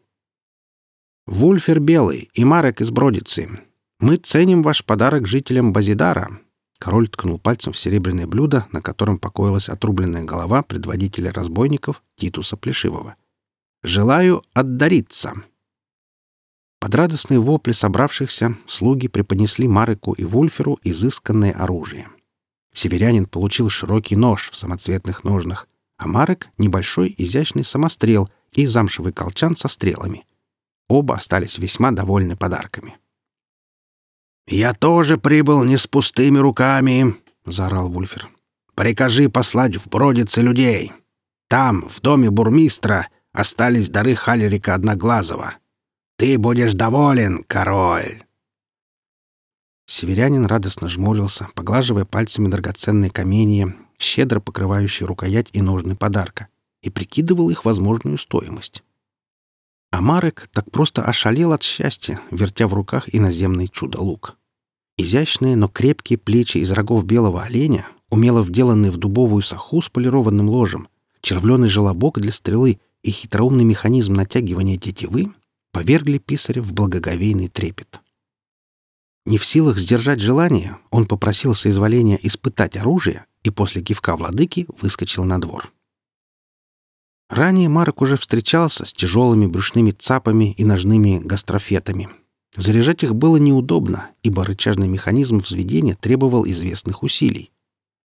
[1.27, 3.61] Вульфер Белый и Марек из Бродицы.
[4.01, 6.42] Мы ценим ваш подарок жителям Базидара».
[6.83, 13.15] Король ткнул пальцем в серебряное блюдо, на котором покоилась отрубленная голова предводителя разбойников Титуса Плешивого.
[13.85, 15.35] «Желаю отдариться».
[16.81, 22.09] Под радостные вопли собравшихся слуги преподнесли Мареку и Вульферу изысканное оружие.
[22.75, 25.69] Северянин получил широкий нож в самоцветных ножнах,
[25.99, 30.27] а Марек— небольшой изящный самострел и замшевый колчан со стрелами—
[30.93, 32.99] Оба остались весьма довольны подарками.
[34.47, 38.29] «Я тоже прибыл не с пустыми руками»,— заорал Вульфер.
[38.75, 40.93] «Прикажи послать в Бродице людей.
[41.49, 45.55] Там, в доме бурмистра, остались дары Халерика Одноглазого.
[46.17, 48.25] Ты будешь доволен, король!»
[49.87, 56.49] Северянин радостно жмурился, поглаживая пальцами драгоценные каменья, щедро покрывающие рукоять и ножны подарка,
[56.83, 58.83] и прикидывал их возможную стоимость.
[59.93, 64.39] А Марек так просто ошалел от счастья, вертя в руках иноземный чудо-лук.
[64.97, 70.49] Изящные, но крепкие плечи из рогов белого оленя, умело вделанные в дубовую саху с полированным
[70.49, 70.89] ложем,
[71.21, 75.31] червленый желобок для стрелы и хитроумный механизм натягивания тетивы
[75.73, 78.01] повергли писаря в благоговейный трепет.
[79.27, 85.25] Не в силах сдержать желание, он попросил соизволения испытать оружие и после кивка владыки выскочил
[85.25, 85.71] на двор.
[87.33, 92.11] Ранее Марк уже встречался с тяжелыми брюшными цапами и ножными гастрофетами.
[92.55, 97.51] Заряжать их было неудобно, ибо рычажный механизм взведения требовал известных усилий.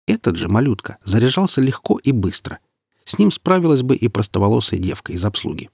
[0.07, 2.59] Этот же малютка заряжался легко и быстро.
[3.03, 5.69] С ним справилась бы и простоволосая девка из обслуги.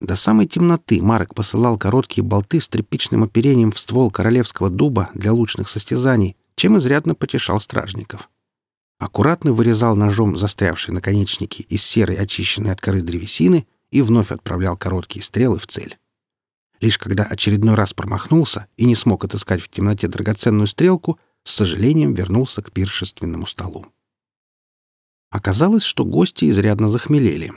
[0.00, 5.34] До самой темноты Марк посылал короткие болты с тряпичным оперением в ствол королевского дуба для
[5.34, 8.30] лучных состязаний, чем изрядно потешал стражников
[9.02, 15.24] аккуратно вырезал ножом застрявшие наконечники из серой очищенной от коры древесины и вновь отправлял короткие
[15.24, 15.98] стрелы в цель.
[16.80, 22.14] Лишь когда очередной раз промахнулся и не смог отыскать в темноте драгоценную стрелку, с сожалением
[22.14, 23.86] вернулся к пиршественному столу.
[25.30, 27.52] Оказалось, что гости изрядно захмелели.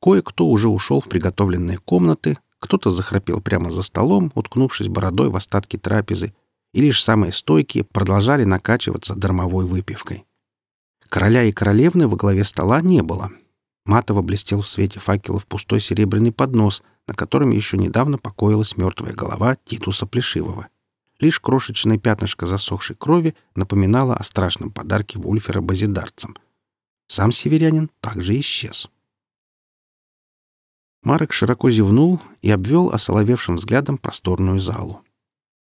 [0.00, 5.76] Кое-кто уже ушел в приготовленные комнаты, кто-то захрапел прямо за столом, уткнувшись бородой в остатки
[5.76, 6.34] трапезы,
[6.72, 10.24] и лишь самые стойкие продолжали накачиваться дармовой выпивкой.
[11.12, 13.30] Короля и королевны во главе стола не было.
[13.84, 19.58] Матово блестел в свете факелов пустой серебряный поднос, на котором еще недавно покоилась мертвая голова
[19.66, 20.68] Титуса Плешивого.
[21.20, 26.34] Лишь крошечное пятнышко засохшей крови напоминало о страшном подарке Вульфера базидарцам.
[27.08, 28.88] Сам северянин также исчез.
[31.02, 35.02] Марек широко зевнул и обвел осоловевшим взглядом просторную залу.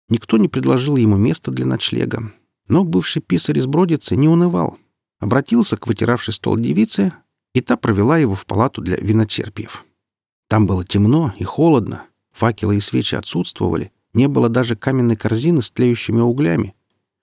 [0.08, 2.32] Никто не предложил ему места для ночлега,
[2.68, 4.78] но бывший писарь из Бродицы не унывал.
[5.22, 7.14] Обратился к вытиравшей стол девице,
[7.54, 9.86] и та провела его в палату для виночерпиев.
[10.50, 15.70] Там было темно и холодно, факелы и свечи отсутствовали, не было даже каменной корзины с
[15.70, 16.76] тлеющими углями.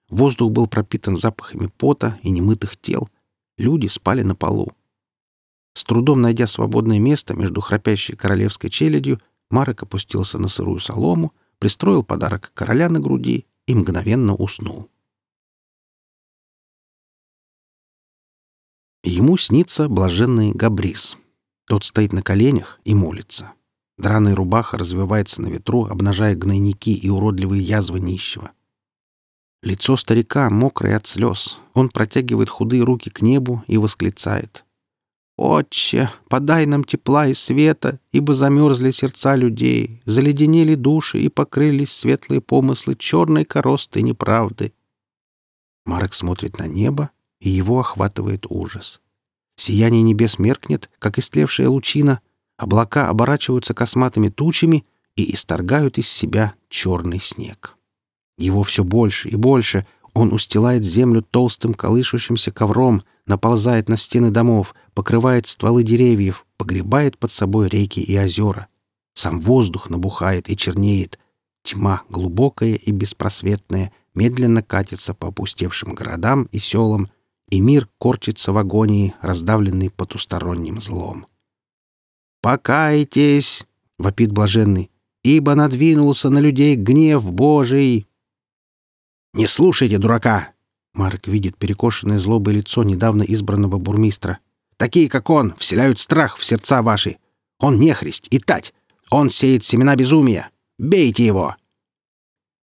[0.08, 3.08] Воздух был пропитан запахами пота и немытых тел.
[3.58, 4.68] Люди спали на полу.
[5.74, 12.04] С трудом найдя свободное место между храпящей королевской челядью, Марек опустился на сырую солому, пристроил
[12.04, 14.88] подарок короля на груди и мгновенно уснул.
[19.08, 21.16] Ему снится блаженный Габрис.
[21.66, 23.52] Тот стоит на коленях и молится.
[23.96, 28.50] Драная рубаха развивается на ветру, обнажая гнойники и уродливые язвы нищего.
[29.62, 31.56] Лицо старика мокрое от слез.
[31.72, 34.66] Он протягивает худые руки к небу и восклицает.
[35.38, 42.42] «Отче, подай нам тепла и света, ибо замерзли сердца людей, заледенели души и покрылись светлые
[42.42, 44.74] помыслы черной коростой неправды».
[45.86, 47.10] Марк смотрит на небо,
[47.40, 49.00] и его охватывает ужас.
[49.56, 52.20] Сияние небес меркнет, как истлевшая лучина,
[52.56, 54.84] облака оборачиваются косматыми тучами
[55.16, 57.76] и исторгают из себя черный снег.
[58.38, 64.74] Его все больше и больше, он устилает землю толстым колышущимся ковром, наползает на стены домов,
[64.94, 68.68] покрывает стволы деревьев, погребает под собой реки и озера.
[69.14, 71.18] Сам воздух набухает и чернеет.
[71.64, 77.10] Тьма, глубокая и беспросветная, медленно катится по опустевшим городам и селам,
[77.48, 81.26] и мир корчится в агонии, раздавленный потусторонним злом.
[82.40, 83.66] «Покайтесь!»—
[83.98, 84.90] вопит блаженный.
[85.24, 88.06] «Ибо надвинулся на людей гнев Божий!»
[89.34, 90.52] «Не слушайте дурака!»
[90.94, 94.38] Марк видит перекошенное злобое лицо недавно избранного бурмистра.
[94.76, 97.18] «Такие, как он, вселяют страх в сердца ваши.
[97.58, 98.72] Он нехрист и тать.
[99.10, 100.50] Он сеет семена безумия.
[100.78, 101.56] Бейте его!»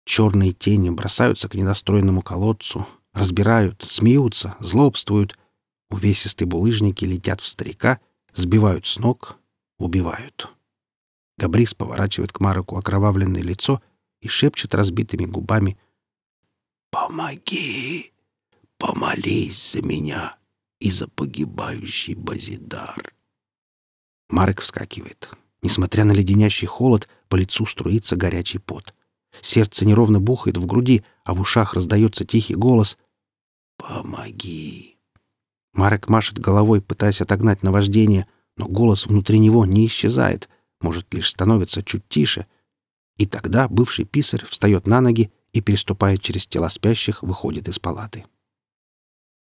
[0.05, 5.39] Черные тени бросаются к недостроенному колодцу, Разбирают, смеются, злобствуют.
[5.89, 8.01] Увесистые булыжники летят в старика,
[8.35, 9.39] сбивают с ног,
[9.79, 10.51] убивают.
[11.39, 13.81] Габрис поворачивает к Мароку окровавленное лицо
[14.21, 15.79] и шепчет разбитыми губами
[16.91, 18.13] «Помоги!
[18.79, 20.37] Помолись за меня
[20.81, 23.15] и за погибающий Базидар!»
[24.29, 25.31] Марек вскакивает.
[25.63, 28.95] Несмотря на леденящий холод, по лицу струится горячий пот.
[29.41, 32.99] Сердце неровно бухает в груди, а в ушах раздается тихий голос
[33.77, 34.99] «Помоги!»
[35.73, 40.49] Марек машет головой, пытаясь отогнать наваждение, но голос внутри него не исчезает,
[40.81, 42.47] может, лишь становится чуть тише.
[43.17, 48.25] И тогда бывший писарь встает на ноги и, переступая через тела спящих, выходит из палаты.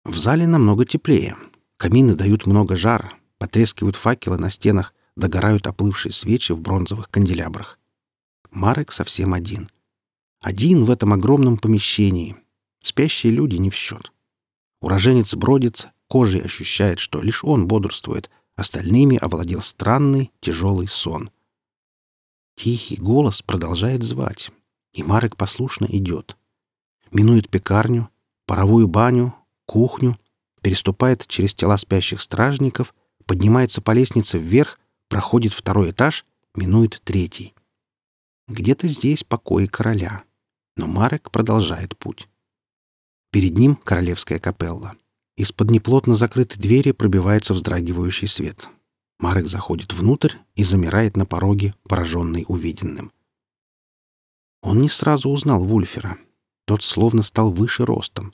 [0.05, 1.37] В зале намного теплее.
[1.77, 7.79] Камины дают много жара, потрескивают факелы на стенах, догорают оплывшие свечи в бронзовых канделябрах.
[8.51, 9.71] Марек совсем один.
[10.41, 12.37] Один в этом огромном помещении.
[12.85, 14.13] Спящие люди не в счет.
[14.83, 21.31] Уроженец бродится, кожей ощущает, что лишь он бодрствует, остальными овладел странный, тяжелый сон.
[22.57, 24.51] Тихий голос продолжает звать,
[24.93, 26.37] и Марек послушно идет.
[27.11, 28.11] Минует пекарню,
[28.45, 30.21] паровую баню, кухню,
[30.61, 32.95] переступает через тела спящих стражников,
[33.25, 37.55] поднимается по лестнице вверх, проходит второй этаж, минует третий.
[38.47, 40.25] Где-то здесь покои короля.
[40.77, 42.29] Но Марек продолжает путь.
[43.35, 44.93] Перед ним королевская капелла.
[45.37, 48.69] Из-под неплотно закрытой двери пробивается вздрагивающий свет.
[49.19, 53.11] Марек заходит внутрь и замирает на пороге, пораженный увиденным.
[54.63, 56.17] Он не сразу узнал Вульфера.
[56.65, 58.33] Тот словно стал выше ростом.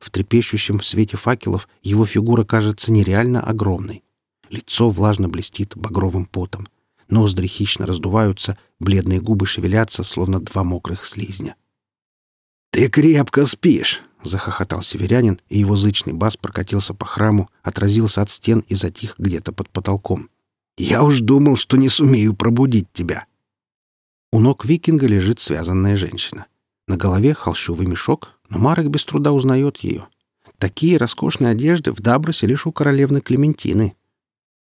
[0.00, 4.02] В трепещущем свете факелов его фигура кажется нереально огромной.
[4.48, 6.68] Лицо влажно блестит багровым потом.
[7.10, 11.54] Ноздри хищно раздуваются, бледные губы шевелятся, словно два мокрых слизня.
[12.70, 18.60] «Ты крепко спишь!»— захохотал северянин, и его зычный бас прокатился по храму, отразился от стен
[18.68, 20.28] и затих где-то под потолком.
[20.76, 23.26] «Я уж думал, что не сумею пробудить тебя!»
[24.30, 26.46] У ног викинга лежит связанная женщина.
[26.86, 30.06] На голове холщовый мешок, но Марек без труда узнает ее.
[30.58, 33.94] Такие роскошные одежды в Дабросе лишь у королевны Клементины.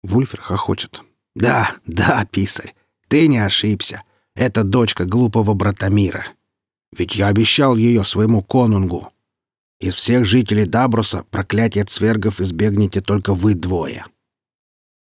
[0.02, 1.02] Вульфер хохочет.
[1.34, 2.74] «Да, да, писарь,
[3.08, 4.02] ты не ошибся.
[4.34, 6.24] Это дочка глупого брата Мира.
[6.96, 9.10] Ведь я обещал ее своему конунгу.
[9.80, 14.04] Из всех жителей Даброса проклятие цвергов избегнете только вы двое».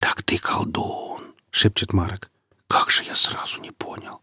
[0.00, 2.30] «Так ты колдун»,— шепчет Марек.
[2.68, 4.20] «Как же я сразу не понял».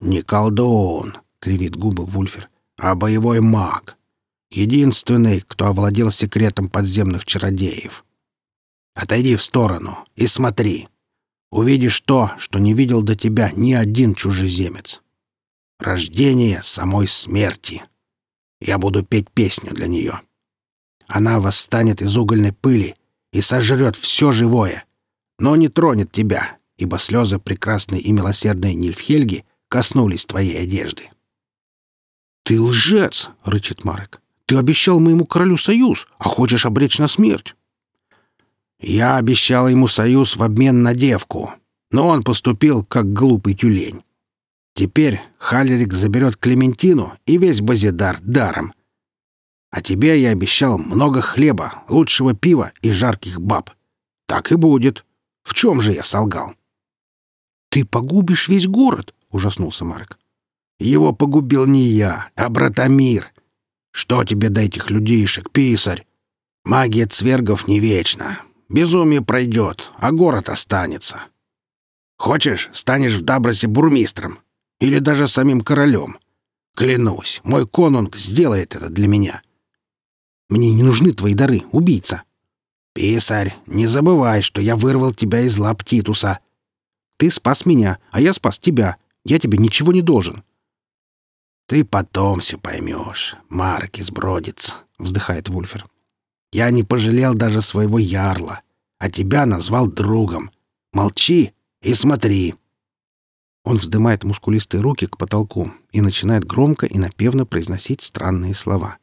[0.00, 3.96] «Не колдун»,— кривит губы Вульфер,— «а боевой маг.
[4.50, 8.04] Единственный, кто овладел секретом подземных чародеев.
[8.94, 10.88] Отойди в сторону и смотри.
[11.50, 15.00] Увидишь то, что не видел до тебя ни один чужеземец».
[15.78, 17.84] Рождение самой смерти.
[18.64, 20.22] Я буду петь песню для нее.
[21.06, 22.96] Она восстанет из угольной пыли
[23.30, 24.86] и сожрет все живое,
[25.38, 31.10] но не тронет тебя, ибо слезы прекрасной и милосердной Нильфхельги коснулись твоей одежды.
[32.42, 34.22] «Ты лжец!»— рычит Марек.
[34.46, 37.54] «Ты обещал моему королю союз, а хочешь обречь на смерть!»
[38.80, 41.52] «Я обещал ему союз в обмен на девку,
[41.90, 44.02] но он поступил как глупый тюлень.
[44.74, 48.74] Теперь Халерик заберет Клементину и весь Базидар даром.
[49.70, 53.70] А тебе я обещал много хлеба, лучшего пива и жарких баб.
[54.26, 55.04] Так и будет.
[55.42, 56.54] В чем же я солгал?»
[57.70, 60.18] «Ты погубишь весь город!»— ужаснулся Марек.
[60.78, 63.32] Его погубил не я, а Братомир.
[63.92, 66.06] Что тебе до этих людейшек, писарь?
[66.64, 68.40] Магия цвергов не вечна.
[68.68, 71.22] Безумие пройдет, а город останется.
[72.16, 74.40] Хочешь, станешь в Дабросе бурмистром
[74.84, 76.18] или даже самим королем.
[76.76, 79.42] Клянусь, мой конунг сделает это для меня.
[80.48, 82.24] Мне не нужны твои дары, убийца.
[82.92, 86.40] Писарь, не забывай, что я вырвал тебя из лап Титуса.
[87.16, 88.96] Ты спас меня, а я спас тебя.
[89.24, 90.44] Я тебе ничего не должен.
[91.66, 95.86] «Ты потом все поймешь, Марк избродец»,— вздыхает Вульфер.
[96.52, 98.60] «Я не пожалел даже своего ярла,
[98.98, 100.50] а тебя назвал другом.
[100.92, 102.54] Молчи и смотри».
[103.64, 108.98] Он вздымает мускулистые руки к потолку и начинает громко и напевно произносить странные слова.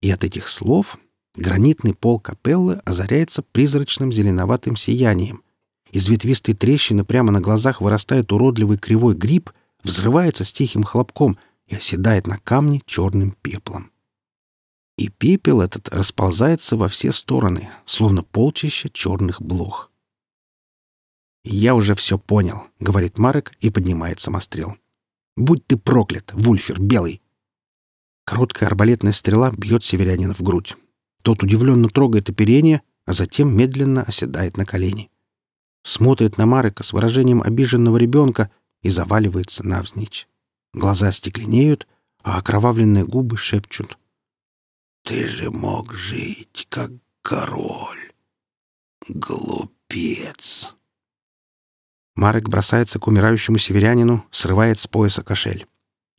[0.00, 0.98] И от этих слов
[1.34, 5.42] гранитный пол капеллы озаряется призрачным зеленоватым сиянием.
[5.90, 9.50] Из ветвистой трещины прямо на глазах вырастает уродливый кривой гриб,
[9.82, 13.90] взрывается с тихим хлопком— и оседает на камне черным пеплом.
[14.96, 19.90] И пепел этот расползается во все стороны, словно полчища черных блох.
[21.44, 24.76] «Я уже все понял»,— говорит Марек и поднимает самострел.
[25.36, 27.20] «Будь ты проклят, Вульфер Белый!»
[28.24, 30.76] Короткая арбалетная стрела бьет северянина в грудь.
[31.22, 35.10] Тот удивленно трогает оперение, а затем медленно оседает на колени.
[35.82, 40.26] Смотрит на Марека с выражением обиженного ребенка и заваливается навзничь.
[40.72, 41.86] Глаза стекленеют,
[42.22, 43.98] а окровавленные губы шепчут.
[45.04, 46.90] «Ты же мог жить, как
[47.20, 48.12] король.
[49.06, 50.74] Глупец!»
[52.16, 55.66] Марек бросается к умирающему северянину, срывает с пояса кошель.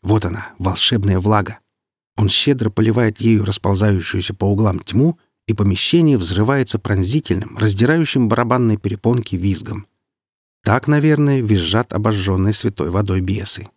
[0.01, 1.59] Вот она, волшебная влага.
[2.17, 9.35] Он щедро поливает ею расползающуюся по углам тьму, и помещение взрывается пронзительным, раздирающим барабанные перепонки
[9.35, 9.87] визгом.
[10.63, 13.69] Так, наверное, визжат обожженные святой водой бесы.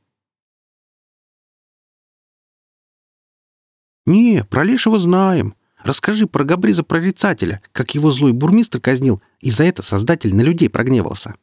[4.07, 5.55] «Не, про Лешего знаем.
[5.85, 10.71] Расскажи про Габриза Прорицателя, как его злой бурмистр казнил, и за это Создатель на людей
[10.71, 11.35] прогневался».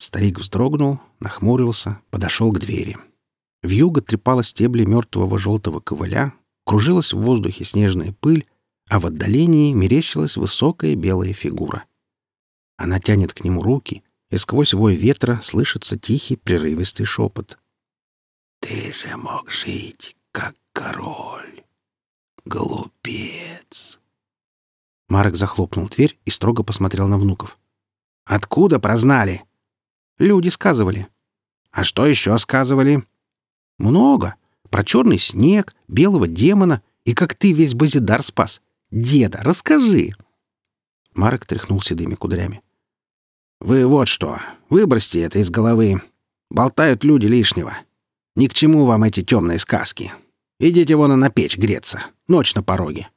[0.00, 2.96] Старик вздрогнул, нахмурился, подошел к двери.
[3.62, 6.32] Вьюга трепала стебли мертвого желтого ковыля,
[6.64, 8.46] кружилась в воздухе снежная пыль,
[8.88, 11.84] а в отдалении мерещилась высокая белая фигура.
[12.78, 17.58] Она тянет к нему руки, и сквозь вой ветра слышится тихий прерывистый шепот.
[18.60, 21.62] «Ты же мог жить, как король.
[22.46, 24.00] Глупец.
[25.08, 27.58] Марк захлопнул дверь и строго посмотрел на внуков.
[28.24, 29.44] «Откуда прознали?»
[30.20, 31.08] «Люди сказывали».
[31.72, 33.04] «А что еще сказывали?»
[33.78, 34.36] «Много.
[34.68, 38.60] Про черный снег, белого демона и как ты весь Базидар спас.
[38.90, 40.12] Деда, расскажи!»
[41.14, 42.60] Марк тряхнул седыми кудрями.
[43.60, 46.02] «Вы вот что, выбросьте это из головы.
[46.50, 47.78] Болтают люди лишнего.
[48.36, 50.12] Ни к чему вам эти темные сказки.
[50.58, 52.04] Идите вон на печь греться.
[52.28, 53.08] Ночь на пороге.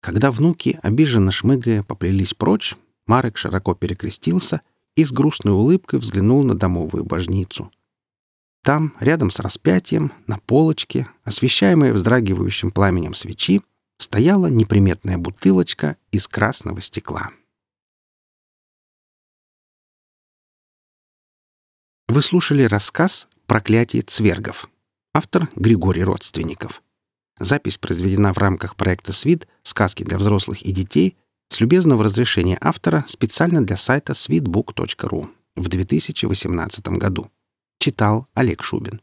[0.00, 2.74] Когда внуки, обиженно шмыгая, поплелись прочь,
[3.06, 4.62] Марек широко перекрестился
[4.96, 7.70] и с грустной улыбкой взглянул на домовую божницу.
[8.62, 13.62] Там, рядом с распятием, на полочке, освещаемой вздрагивающим пламенем свечи,
[13.98, 17.30] стояла неприметная бутылочка из красного стекла.
[22.08, 24.68] Вы слушали рассказ «Проклятие цвергов»
[25.12, 26.82] Автор Григорий Родственников.
[27.40, 29.48] Запись произведена в рамках проекта «Свит.
[29.64, 31.16] Сказки для взрослых и детей»
[31.50, 37.30] с любезного разрешения автора специально для сайта sweetbook.ru в 2018 году.
[37.78, 39.00] Читал Олег Шубин.